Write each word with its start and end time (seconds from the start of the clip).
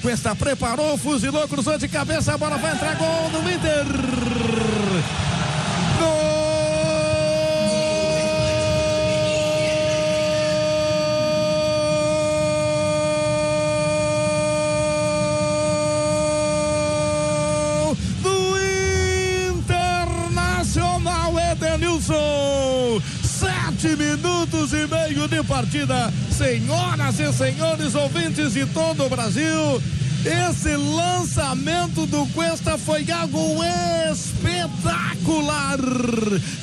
Cuesta 0.00 0.32
preparou, 0.32 0.96
fuzilou, 0.96 1.48
cruzou 1.48 1.76
de 1.76 1.88
cabeça, 1.88 2.32
a 2.32 2.38
bola 2.38 2.56
vai 2.56 2.72
entrar 2.72 2.94
gol 2.94 3.30
do 3.30 3.50
Inter. 3.50 3.84
Sete 23.38 23.94
minutos 23.94 24.72
e 24.72 24.84
meio 24.88 25.28
de 25.28 25.44
partida. 25.44 26.12
Senhoras 26.36 27.20
e 27.20 27.32
senhores 27.32 27.94
ouvintes 27.94 28.54
de 28.54 28.66
todo 28.66 29.04
o 29.04 29.08
Brasil, 29.08 29.80
esse 30.24 30.74
lançamento 30.74 32.04
do 32.06 32.26
Cuesta 32.34 32.76
foi 32.76 33.08
algo 33.12 33.62
espetacular. 34.10 35.78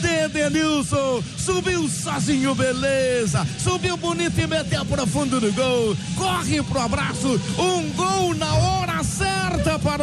Dedenilson 0.00 1.22
subiu 1.38 1.88
sozinho, 1.88 2.56
beleza. 2.56 3.46
Subiu 3.56 3.96
bonito 3.96 4.40
e 4.40 4.46
meteu 4.48 4.84
para 4.84 5.06
fundo 5.06 5.38
do 5.40 5.52
gol. 5.52 5.96
Corre 6.16 6.60
pro 6.64 6.80
abraço. 6.80 7.40
Um 7.56 7.88
gol 7.92 8.34
na 8.34 8.52
hora 8.52 9.04
certa 9.04 9.23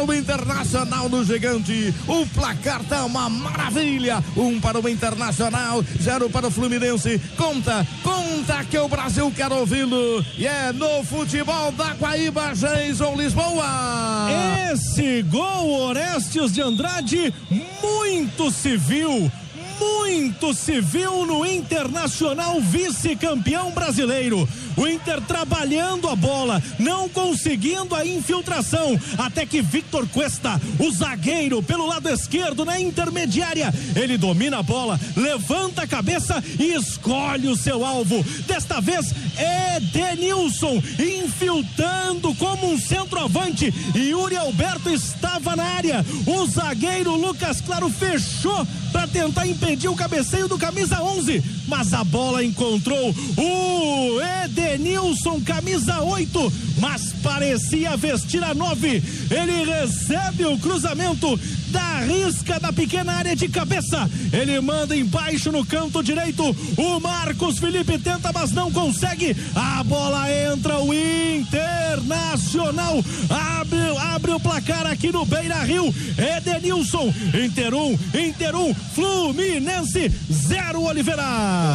para 0.02 0.10
o 0.10 0.14
Internacional 0.14 1.08
do 1.08 1.24
Gigante. 1.24 1.94
O 2.08 2.26
placar 2.26 2.82
tá 2.84 3.04
uma 3.04 3.28
maravilha. 3.28 4.22
Um 4.36 4.60
para 4.60 4.80
o 4.80 4.88
Internacional, 4.88 5.84
zero 6.00 6.28
para 6.28 6.48
o 6.48 6.50
Fluminense. 6.50 7.20
Conta, 7.36 7.86
conta 8.02 8.64
que 8.64 8.78
o 8.78 8.88
Brasil 8.88 9.32
quer 9.34 9.52
ouvi-lo. 9.52 10.24
E 10.36 10.46
é 10.46 10.72
no 10.72 11.04
futebol 11.04 11.70
da 11.72 11.94
Guaíba, 11.94 12.52
Jason 12.54 13.14
Lisboa. 13.16 14.28
Esse 14.72 15.22
gol, 15.22 15.88
Orestes 15.88 16.52
de 16.52 16.62
Andrade, 16.62 17.32
muito 17.50 18.50
civil. 18.50 19.30
Muito 19.82 20.54
se 20.54 20.80
viu 20.80 21.26
no 21.26 21.44
Internacional 21.44 22.60
vice-campeão 22.60 23.72
brasileiro. 23.72 24.48
O 24.76 24.86
Inter 24.86 25.20
trabalhando 25.20 26.08
a 26.08 26.14
bola, 26.14 26.62
não 26.78 27.08
conseguindo 27.08 27.94
a 27.94 28.06
infiltração, 28.06 28.98
até 29.18 29.44
que 29.44 29.60
Victor 29.60 30.08
Cuesta, 30.08 30.60
o 30.78 30.90
zagueiro 30.90 31.62
pelo 31.62 31.86
lado 31.86 32.08
esquerdo 32.08 32.64
na 32.64 32.80
intermediária, 32.80 33.74
ele 33.96 34.16
domina 34.16 34.60
a 34.60 34.62
bola, 34.62 34.98
levanta 35.16 35.82
a 35.82 35.86
cabeça 35.86 36.42
e 36.58 36.72
escolhe 36.74 37.48
o 37.48 37.56
seu 37.56 37.84
alvo. 37.84 38.24
Desta 38.46 38.80
vez 38.80 39.12
é 39.36 39.80
Denilson 39.80 40.80
infiltrando 40.98 42.34
como 42.36 42.72
um 42.72 42.78
centroavante. 42.78 43.74
Yuri 43.94 44.36
Alberto 44.36 44.90
estava 44.90 45.56
na 45.56 45.64
área. 45.64 46.04
O 46.26 46.46
zagueiro 46.46 47.16
Lucas 47.16 47.60
Claro 47.60 47.90
fechou 47.90 48.66
para 48.90 49.06
tentar 49.06 49.46
impedir 49.46 49.71
o 49.72 49.96
cabeceio 49.96 50.48
do 50.48 50.58
camisa 50.58 51.02
11, 51.02 51.42
mas 51.66 51.92
a 51.94 52.04
bola 52.04 52.44
encontrou 52.44 53.14
o 53.36 54.20
Edenilson, 54.44 55.40
camisa 55.40 56.00
8, 56.00 56.52
mas 56.78 57.12
parecia 57.22 57.96
vestir 57.96 58.44
a 58.44 58.54
9. 58.54 59.02
Ele 59.30 59.64
recebe 59.64 60.44
o 60.44 60.58
cruzamento 60.58 61.38
da 61.68 62.00
risca 62.00 62.60
da 62.60 62.72
pequena 62.72 63.12
área 63.12 63.34
de 63.34 63.48
cabeça. 63.48 64.08
Ele 64.32 64.60
manda 64.60 64.94
embaixo 64.94 65.50
no 65.50 65.64
canto 65.64 66.02
direito. 66.02 66.44
O 66.76 67.00
Marcos 67.00 67.58
Felipe 67.58 67.98
tenta, 67.98 68.30
mas 68.32 68.52
não 68.52 68.70
consegue. 68.70 69.34
A 69.54 69.82
bola 69.82 70.30
entra, 70.30 70.78
o 70.78 70.92
Internacional 70.92 72.82
o 72.92 73.61
placar 74.62 74.86
aqui 74.86 75.10
no 75.12 75.26
Beira 75.26 75.62
Rio. 75.62 75.92
Edenilson, 76.16 77.12
Inter 77.44 77.74
1, 77.74 77.98
Inter 78.14 78.54
1, 78.54 78.74
Fluminense 78.94 80.10
0 80.30 80.82
Oliveira. 80.82 81.22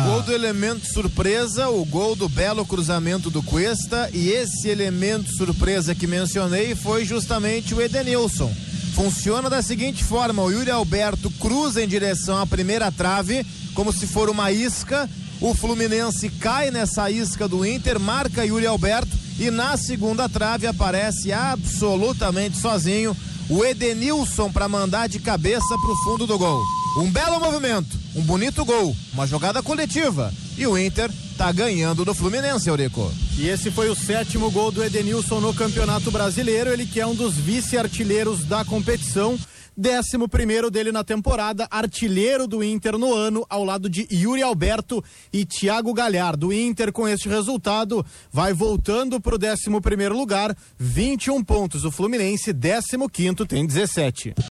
O 0.06 0.12
gol 0.12 0.22
do 0.24 0.34
elemento 0.34 0.88
surpresa, 0.88 1.70
o 1.70 1.84
gol 1.86 2.16
do 2.16 2.30
belo 2.30 2.66
cruzamento 2.66 3.30
do 3.30 3.44
Cuesta 3.44 4.10
e 4.14 4.30
esse 4.30 4.70
elemento 4.70 5.30
surpresa 5.32 5.94
que 5.94 6.08
mencionei 6.08 6.76
foi 6.76 7.06
justamente 7.06 7.74
o 7.74 7.82
Edenilson. 7.82 8.52
Funciona 8.94 9.50
da 9.50 9.62
seguinte 9.62 10.04
forma: 10.04 10.42
o 10.42 10.52
Yuri 10.52 10.72
Alberto 10.72 11.30
cruza 11.32 11.84
em 11.84 11.88
direção 11.88 12.40
à 12.40 12.48
primeira 12.48 12.92
trave, 12.92 13.46
como 13.74 13.92
se 13.92 14.08
for 14.08 14.30
uma 14.30 14.52
isca. 14.52 15.10
O 15.40 15.54
Fluminense 15.54 16.30
cai 16.30 16.72
nessa 16.72 17.12
isca 17.12 17.48
do 17.48 17.64
Inter, 17.64 18.00
marca 18.00 18.44
Yuri 18.44 18.66
Alberto 18.66 19.17
e 19.40 19.52
na 19.52 19.78
segunda 19.78 20.28
trave 20.28 20.68
aparece 20.68 21.32
absolutamente 21.32 22.58
sozinho 22.58 23.16
o 23.50 23.64
Edenilson 23.64 24.52
para 24.52 24.68
mandar 24.68 25.08
de 25.08 25.20
cabeça 25.20 25.78
para 25.78 25.92
o 25.92 25.96
fundo 26.04 26.28
do 26.28 26.38
gol. 26.38 26.62
Um 26.98 27.10
belo 27.12 27.40
movimento, 27.40 27.96
um 28.16 28.22
bonito 28.22 28.66
gol, 28.66 28.96
uma 29.14 29.28
jogada 29.28 29.62
coletiva. 29.62 30.34
E 30.58 30.66
o 30.66 30.78
Inter 30.78 31.12
tá 31.38 31.52
ganhando 31.52 32.04
do 32.04 32.16
Fluminense, 32.16 32.68
Eurico. 32.68 33.12
E 33.38 33.48
esse 33.48 33.70
foi 33.70 33.90
o 33.90 33.96
sétimo 33.96 34.50
gol 34.50 34.72
do 34.72 34.84
Edenilson 34.84 35.40
no 35.40 35.54
Campeonato 35.54 36.10
Brasileiro. 36.10 36.72
Ele 36.72 36.88
que 36.88 37.00
é 37.00 37.06
um 37.06 37.14
dos 37.14 37.36
vice-artilheiros 37.36 38.44
da 38.44 38.66
competição. 38.66 39.38
Décimo 39.80 40.28
primeiro 40.28 40.72
dele 40.72 40.92
na 40.92 41.04
temporada, 41.04 41.68
artilheiro 41.70 42.48
do 42.48 42.64
Inter 42.64 42.98
no 42.98 43.14
ano, 43.14 43.46
ao 43.48 43.64
lado 43.64 43.88
de 43.88 44.08
Yuri 44.12 44.42
Alberto 44.42 45.04
e 45.32 45.46
Thiago 45.46 45.94
Galhardo. 45.94 46.48
O 46.48 46.54
Inter, 46.54 46.92
com 46.92 47.08
este 47.08 47.30
resultado, 47.30 48.04
vai 48.32 48.54
voltando 48.54 49.22
para 49.22 49.36
o 49.36 49.38
décimo 49.38 49.80
primeiro 49.80 50.18
lugar, 50.18 50.58
21 50.80 51.44
pontos. 51.44 51.86
O 51.86 51.92
Fluminense, 51.92 52.52
décimo 52.52 53.08
quinto, 53.08 53.46
tem 53.46 53.68
17. 53.68 54.34